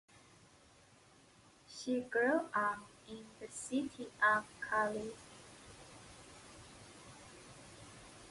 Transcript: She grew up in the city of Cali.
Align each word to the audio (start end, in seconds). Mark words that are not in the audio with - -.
She 1.69 1.99
grew 2.01 2.49
up 2.55 2.87
in 3.07 3.23
the 3.39 3.47
city 3.53 4.07
of 4.23 4.45
Cali. 4.59 5.11